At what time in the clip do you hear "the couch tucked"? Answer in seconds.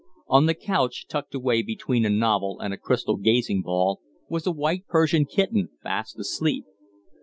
0.47-1.35